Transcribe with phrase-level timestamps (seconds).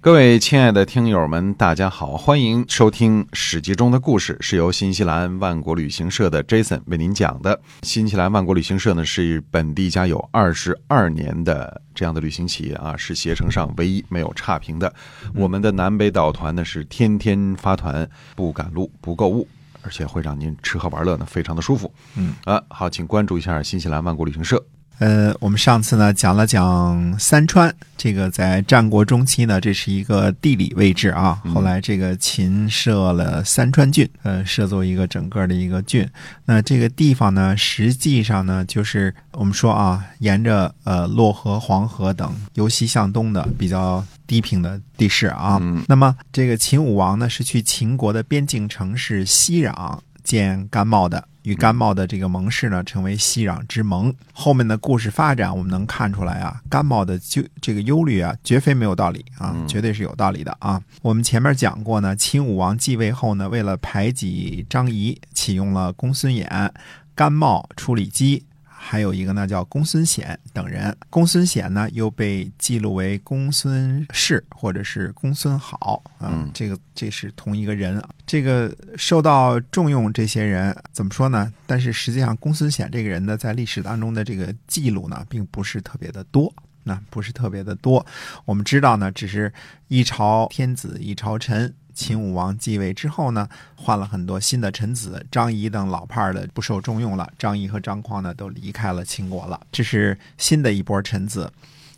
[0.00, 7.60] 各位亲爱的听友们，大家好，欢迎收听《史记》中的故事，是由新西兰万国旅行社的 Jason 为您讲的。
[7.82, 14.94] 新西兰万国旅行社呢是本地家有二十二年的这样的旅行企业啊，是携程上唯一没有差评的。
[15.34, 19.48] 我们的南北岛团呢是天天发团，不赶路，不购物。
[19.82, 21.92] 而且会让您吃喝玩乐呢，非常的舒服。
[22.16, 24.62] 嗯啊，好，请关注一下新西兰万国旅行社。
[24.98, 31.40] 呃，我们上次呢讲了讲三川，这个在战国中期呢，这是一个地理位置啊。
[31.54, 36.08] 后来这个秦设了三川郡，呃，设作一个整个的一个郡。
[36.44, 45.58] 那这个地方呢，实际上呢，就是我们说啊，沿着呃洛河、黄河等由西向东的比较低平的地势啊。
[45.60, 49.98] 嗯那么这个秦武王呢，是去秦国的边境城市西壤
[50.28, 51.26] 见甘茂的。
[51.44, 54.12] 与甘茂的这个盟誓呢，成为熙攘之盟。
[54.34, 60.78] 后面的故事发展，我们能看出来啊，甘茂的就这个忧虑啊，绝非没有道理啊，嗯绝对是有道理的啊。
[61.00, 66.70] 我们前面讲过呢，秦武王继位后呢，为了排挤张仪，启用了公孙衍、
[67.14, 68.44] 甘茂、处理机。
[68.80, 70.96] 还有一个呢，叫公孙显等人。
[71.10, 78.08] 公孙显呢，又被记录为公孙氏或者是公孙好啊、嗯这个这是同一个人啊。
[78.24, 81.52] 这个受到重用，这些人怎么说呢？
[81.66, 86.52] 但是实际上，公孙显这个人呢，在历史当中的这个记录呢，并不是特别的多。
[86.84, 88.06] 那不是特别的多，
[88.46, 89.52] 我们知道呢，只是
[89.88, 91.74] 一朝天子一朝臣。
[91.98, 101.52] 秦武王继位之后呢，换了很多新的臣子，张仪等老派儿的不受重用了，张仪和张匡呢都离开了秦国了，这是新的一波臣子。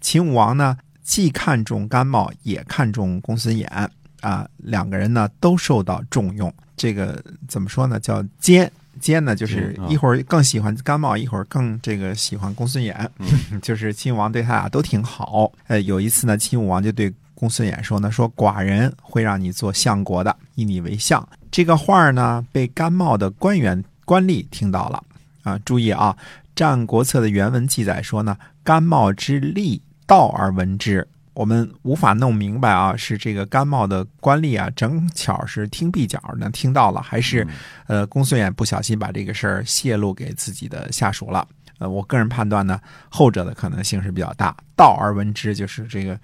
[0.00, 3.68] 秦武王呢，既看重甘茂，也看重公孙衍
[4.20, 6.52] 啊，两个人呢都受到重用。
[6.76, 8.00] 这个怎么说呢？
[8.00, 13.08] 叫奸奸呢，就是一会儿更喜欢甘茂，一会儿更这个喜欢公孙衍，
[13.62, 15.52] 就是秦武王对他俩都挺好。
[15.68, 21.28] 呃，有一次呢，秦武王就对公孙衍说呢，说寡人会让你做相国的，以你为相。
[21.50, 25.04] 这个话儿呢，被甘茂的官员官吏听到了
[25.42, 25.58] 啊。
[25.58, 26.16] 注意啊，
[26.56, 31.06] 《战国策》的原文记载说呢，甘茂之利道而闻之。
[31.34, 37.46] 我们无法弄明白啊，是这个甘茂的官吏啊，正巧是听壁角呢听到了，还是
[37.88, 41.46] 呃公孙衍不小心把这个事儿泄露给自己的下属了？
[41.78, 44.56] 呃，我个人判断呢，后者的可能性是比较大。
[44.76, 46.18] 道而闻之，就是这个，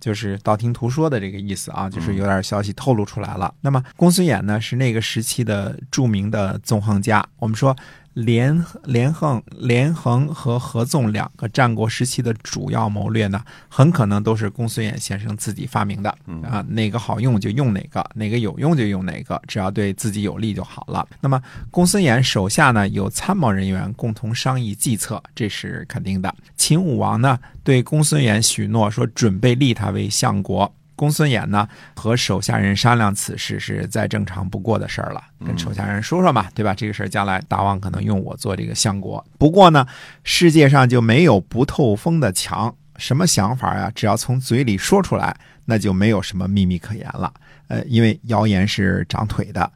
[0.00, 3.52] 就是道听途说的这个意思啊，就是有点消息透露出来了。
[3.60, 7.26] 那么公孙衍呢，是那个时期的著名的纵横家。
[7.38, 7.76] 我们说
[8.16, 16.08] 连连横、连横和合纵两个战国时期的主要谋略呢，很可能都是公孙衍先生自己发明的
[16.42, 21.06] 啊，哪个好用就用哪个，哪个有用就用哪个，只要对自己有利就好了。
[21.20, 21.38] 那么
[21.70, 26.34] 公孙衍手下呢有参谋人员共同商议计策，这是肯定的。
[26.56, 30.74] 秦武王呢对公孙衍许诺说准备立他为相国。
[30.96, 36.74] 公孙衍呢和手下人商量此事是再正常不过的事儿了，跟手下人说说嘛，对吧？
[36.74, 39.24] 这个事儿将来大王可能用我做这个相国。
[39.38, 39.86] 不过呢，
[40.24, 43.92] 世界上就没有不透风的墙，什么想法呀？
[43.94, 45.36] 只要从嘴里说出来，
[45.66, 47.32] 那就没有什么秘密可言了。
[47.68, 49.70] 呃，因为谣言是长腿的，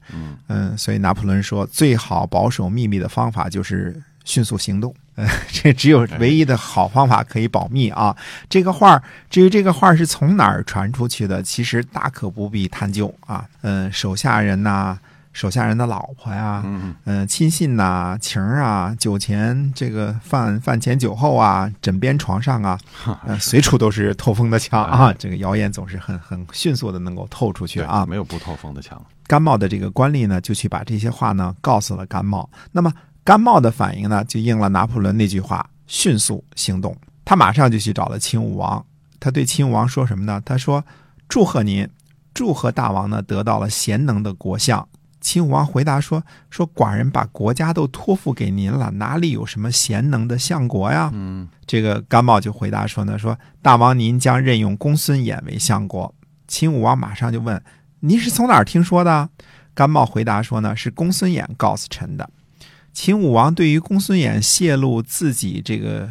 [0.49, 4.95] 嗯、所以拿破仑说，最好保守秘密的方法就是迅速行动。
[5.17, 8.17] 呃， 这只有唯一的好方法可以保密啊。
[8.49, 13.45] 这个画儿，至于这个画儿是从哪儿传出去的，其实大可不必探究啊。
[13.63, 14.99] 嗯、手下人呐、
[15.33, 22.79] 手下人的老婆呀，嗯嗯、亲信呐、情儿啊，酒前这个饭饭前酒后啊，枕边床上啊，
[23.27, 25.13] 呃，随处都是透风的墙啊。
[25.19, 28.07] 这个谣言总是很很迅速的能够透出去啊。
[28.07, 29.01] 没有不透风的墙。
[29.27, 32.49] 甘茂的这个官吏呢，就去把这些话呢告诉了甘茂。
[32.73, 32.93] 那么
[33.23, 36.97] 甘茂的反应呢，就应了拿破仑那句话：迅速行动。
[37.25, 38.85] 他马上就去找了秦武王，
[39.21, 40.43] 他对秦武王说什么呢？
[40.45, 40.85] 他说
[41.29, 41.89] ：“祝贺您，
[42.35, 44.89] 祝贺大王呢得到了贤能的国相。”
[45.21, 56.13] 秦武王回答说：“说寡人把国家都托付给您了，哪里有什么贤能的相国呀？”嗯这个甘茂就回答说呢：“说大王您将任用公孙衍为相国。”
[56.49, 57.63] 秦武王马上就问
[58.01, 59.29] ：“您是从哪儿听说的？”
[59.73, 62.29] 甘茂回答说呢：“是公孙衍告诉臣的。”
[62.93, 66.09] 秦武王对于公孙衍泄露自己这个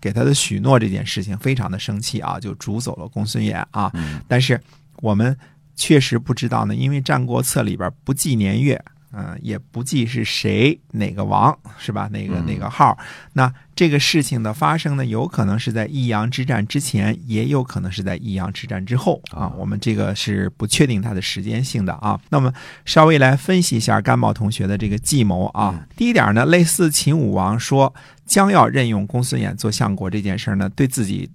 [0.00, 3.90] 给他的许诺这件事情非常的生气啊，就逐走了公孙衍啊。
[3.94, 4.60] 嗯但是
[5.02, 5.36] 我们
[5.74, 8.82] 确实不知道呢，因为《战国策》里边不记年月
[9.12, 12.08] 嗯、也不记是谁哪个王是吧？
[12.12, 12.98] 哪个嗯哪个号？
[13.32, 19.52] 那这个事情的发生呢，有可能是在益阳之战之前，也有可能是在益阳之战之后啊啊。
[19.56, 22.20] 我们这个是不确定它的时间性的啊。
[22.30, 22.52] 那么
[22.84, 25.74] 稍微来分析一下甘茂同学的这个计谋啊。
[25.74, 27.94] 嗯第一点呢，类似秦武王说
[28.26, 31.30] 将要任用公孙衍做相国这件事呢，对自己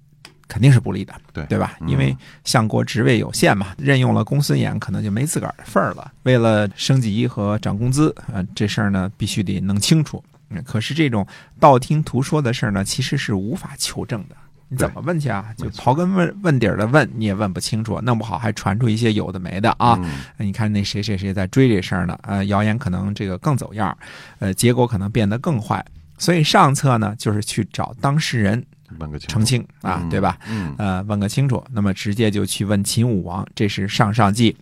[0.51, 1.77] 肯定是不利的，对对吧？
[1.79, 2.13] 嗯因为
[2.43, 6.11] 相国职位有限嘛，任用了公孙衍，可能就没自个儿的份儿了。
[6.23, 10.21] 为了升级和涨工资，呃，这事儿呢必须得弄清楚。
[10.49, 11.25] 嗯可是这种
[11.57, 14.35] 道听途说的事儿呢，其实是无法求证的。
[14.67, 15.45] 你怎么问去啊？
[15.57, 19.97] 就刨根问问底儿的问，你也问不清楚，弄不好还传出一些有的没的啊。
[20.03, 20.11] 嗯
[20.45, 22.19] 你看那谁谁谁在追这事儿呢？
[22.23, 23.97] 呃，谣言可能这个更走样儿，
[24.39, 25.85] 呃，结果可能变得更坏。
[26.17, 28.63] 所以上策呢，就是去找当事人
[28.99, 30.37] 问个清澄清啊，嗯对吧？
[30.49, 31.63] 嗯呃，问个清楚。
[31.71, 34.55] 那么直接就去问秦武王，这是上上计。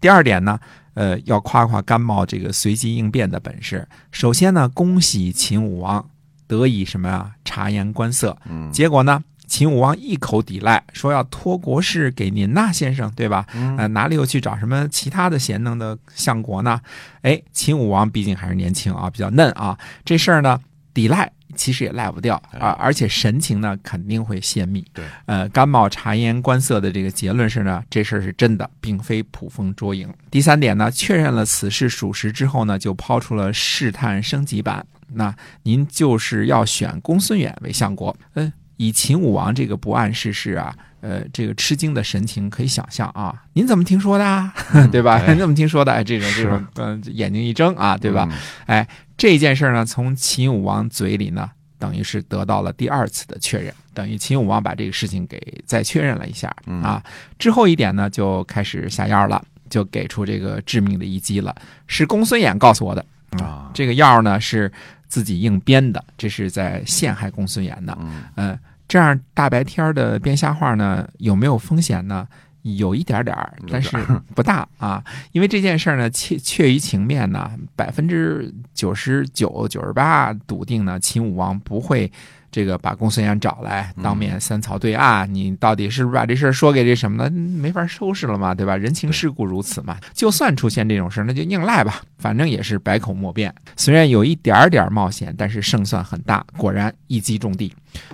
[0.00, 0.58] 第二点呢，
[0.94, 3.86] 呃，要夸夸甘茂这个随机应变的本事。
[4.10, 6.08] 首先呢，恭喜秦武王
[6.46, 7.32] 得以什么呀？
[7.44, 8.36] 察言观色。
[8.48, 13.46] 嗯结果呢，秦武王一口抵赖，说要托国事给您呐，先生，对吧？
[13.54, 16.80] 嗯呃，哪里又去找什么其他的贤能的相国呢？
[17.22, 20.58] 哎，秦武王毕竟还是年轻啊，比较嫩啊，这事儿呢
[20.94, 21.30] 抵赖
[21.60, 24.82] 其实也赖不掉啊，而且神情呢肯定会泄密。
[24.94, 30.10] 对，呃，甘茂察言观色的这个结论是呢，这事儿是真的，并非捕风捉影。
[30.30, 34.86] 第三点呢，确认了此事属实之后呢，就抛出了试探升级版。
[35.12, 35.34] 那
[35.64, 43.34] 您就是要选公孙远为相国，嗯、以秦武王这个不谙世事啊，呃，这个吃惊的神情可以想象啊。
[43.52, 44.50] 您怎么听说的、啊？
[44.90, 45.16] 对吧？
[45.16, 45.92] 哎您怎么听说的？
[45.92, 48.26] 哎，这种这种，嗯、眼睛一睁啊，对吧？
[48.30, 48.88] 嗯哎，
[49.18, 57.04] 这件事儿呢，从秦武王嘴里呢，等于是得到了第二次的确认，等于秦武王把这个事情给再确认了一下嗯啊。
[57.38, 61.54] 之后一点呢，就开始下药了，就给出这个致命的一击了，
[61.86, 64.72] 是公孙衍告诉我的啊这个药呢是
[65.06, 67.98] 自己硬编的，这是在陷害公孙衍的。
[68.00, 68.58] 嗯嗯，
[68.90, 72.26] 这样大白天儿的编瞎话呢，有没有风险呢？
[72.62, 73.96] 有一点点儿，但是
[74.34, 75.02] 不大啊。
[75.30, 82.10] 因为这件事儿呢，确确于情面呢，百分之九十九、九十八笃定呢，秦武王不会
[82.50, 85.32] 这个把公孙衍找来当面三曹对案。
[85.32, 87.30] 你到底是不是把这事儿说给这什么了？
[87.30, 88.76] 没法收拾了嘛，对吧？
[88.76, 89.96] 人情世故如此嘛。
[90.12, 93.54] 就算出现这种事儿，那就硬赖吧，反正也是百口莫辩。
[93.76, 97.72] 虽然有一点点儿冒险，但是胜算很大，果然一击中地。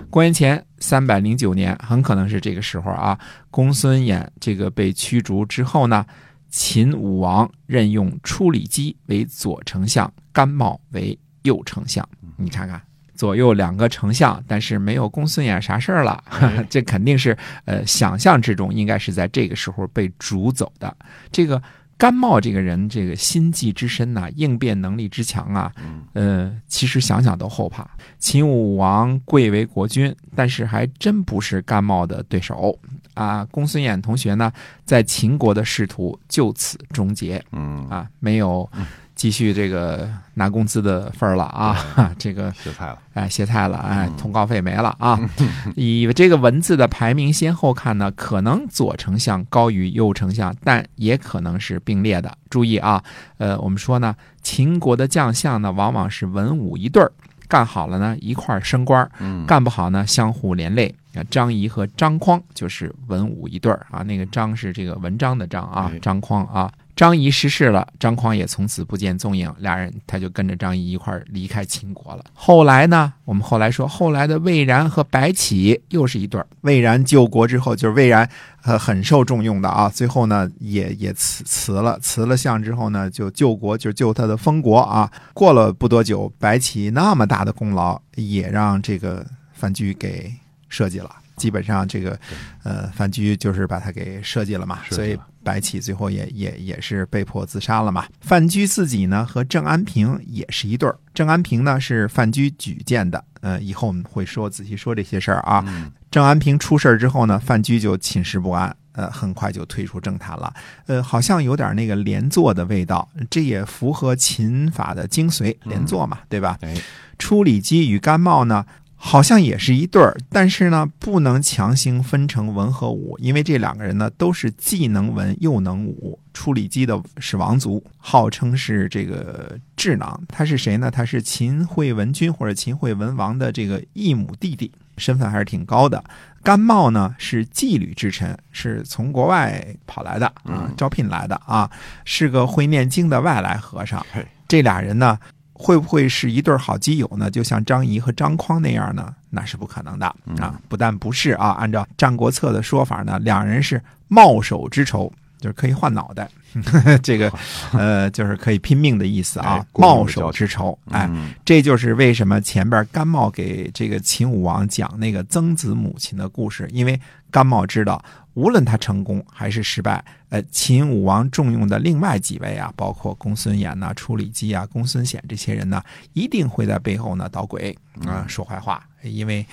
[0.09, 3.17] 公元前三百零九年，很可能是这个时候啊，
[3.49, 6.05] 公孙衍这个被驱逐之后呢，
[6.49, 12.07] 秦武王任用初里基为左丞相，甘茂为右丞相。
[12.35, 12.81] 你看看。
[13.17, 16.23] 左右两个丞相，但是没有公孙衍啥事儿了，
[16.69, 17.35] 这肯定是
[17.65, 20.95] 呃想象之中，应该是在这个时候被逐走的。
[21.31, 21.61] 这个
[21.97, 25.71] 甘茂这个人，这个心计之深呐、应变能力之强啊，
[26.13, 27.89] 呃，其实想想都后怕。
[28.19, 32.77] 秦武王贵为国君，但是还真不是甘茂的对手
[33.15, 33.43] 啊。
[33.49, 34.51] 公孙衍同学呢，
[34.85, 38.69] 在秦国的仕途就此终结嗯啊，没有
[39.17, 41.75] 继续这个拿工资的份儿了啊。
[42.17, 45.19] 这个歇菜了，哎，歇菜了，哎嗯，通告费没了啊！
[45.75, 52.37] 以这个文字的排名先后看呢，可能左丞相高于右丞相，但也可能是并列的。
[52.49, 53.03] 注意啊，
[53.39, 57.11] 呃，我们说呢，秦国的将相呢，往往是文武一对儿，
[57.47, 59.09] 干好了呢一块儿升官
[59.45, 60.93] 干不好呢相互连累。
[61.17, 66.71] 啊，张仪和张匡就是文武一对儿啊，那个张是这个文章的张啊哎，张匡啊。
[66.95, 72.25] 张仪逝世了，张匡也从此不见踪影，俩人他就跟着张仪一块儿离开秦国了。
[72.33, 76.47] 后来呢，我们后来说，后来的魏然和白起又是一对儿。
[76.61, 78.27] 魏然救国之后，就是魏然
[78.63, 85.11] 呃很受重用的啊，最后呢也也辞辞了，辞了相之后呢，就救国，就救他的封国啊。
[85.35, 90.33] 过了不多久，白起那么大的功劳，也让这个范雎给
[90.69, 91.09] 设计了。
[91.35, 92.19] 基本上这个，
[92.63, 98.07] 呃，范雎就是把他给设计了嘛，所以白起最后也也也是被迫自杀了嘛。
[98.21, 105.63] 范雎自己呢和郑安平也是一对儿，郑安平呢是范雎举荐的，呃，以后我们会说仔细说这些事儿啊。
[105.67, 110.51] 嗯郑安平出事儿之后呢，范雎就寝食不安，呃，很快就退出政坛了。
[110.87, 116.57] 呃，好像有点那个连坐的味道，这也符合秦法的精髓，连坐嘛，对吧？
[116.61, 116.75] 哎，
[117.19, 118.65] 初里基与甘茂呢，
[118.99, 126.19] 好像也是一对儿，但是呢，不能强行分成文和武，因为这两个人呢都是既能文又能武。
[126.33, 130.91] 处理机的是王族，号称是这个智囊，他是谁呢？
[130.91, 136.03] 他是秦惠文君或者秦惠文王的这个异母弟弟身份还是挺高的。
[136.43, 141.67] 甘茂呢是妓女之臣，是从国外跑来的啊嗯，招聘来的啊，
[142.05, 144.05] 是个会念经的外来和尚。
[144.47, 145.17] 这俩人呢，
[145.59, 147.31] 会不会是一对好基友呢？
[147.31, 149.13] 就像张仪和张匡那样呢？
[149.31, 150.05] 那是不可能的
[150.39, 150.59] 啊！
[150.69, 156.29] 不但不是啊，按照《战国策》的说法呢，两人是冒手之仇，就是可以换脑袋，
[157.01, 157.31] 这个
[157.73, 166.99] 呃，就是可以拼命的意思啊冒手之仇，哎，嗯这就是为什么前边甘茂给这个秦武王讲那个曾子母亲的故事，因为
[167.29, 168.03] 甘茂知道，
[168.37, 177.75] 无论他成功还是失败，呃，秦武王重用的另外几位啊，包括公孙衍呐、处理机啊、公孙显这些人呢，一定会在背后呢捣鬼
[178.05, 179.43] 啊、说坏话，因为。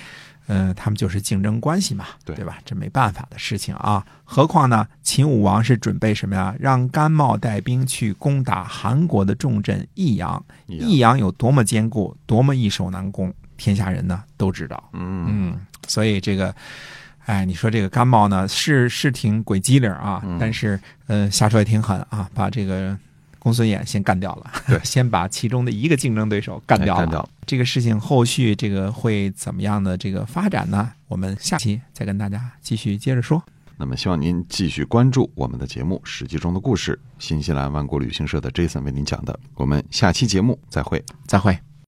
[0.47, 2.59] 嗯，他们就是竞争关系嘛，对吧？
[2.67, 4.05] 这没办法的事情啊。
[4.25, 6.55] 何况呢，秦武王是准备什么呀？
[6.61, 10.45] 让甘茂带兵去攻打韩国的重镇益阳。
[10.67, 14.91] 益阳有多么坚固，多么易守难攻，天下人呢都知道。
[14.93, 16.55] 嗯嗯，所以这个，
[17.27, 22.97] 哎，你说这个甘茂呢，是是挺鬼机灵啊，嗯但是呃，下手也挺狠啊，把这个
[23.39, 27.01] 公孙衍先干掉了，对 先把其中的一个竞争对手干掉了。
[27.01, 30.91] 哎干掉了这个事情后续这个会怎么样的这个发展呢？
[31.09, 33.43] 我们下期再跟大家继续接着说。
[33.77, 39.39] 那么希望您继续关注我们的节目《史记》中的故事，新西兰万国旅行社的 Jason 为您讲的。
[39.55, 41.05] 我们下期节目再会。
[41.27, 41.74] 再会。